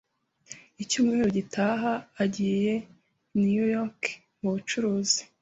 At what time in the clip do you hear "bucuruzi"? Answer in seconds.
4.55-5.21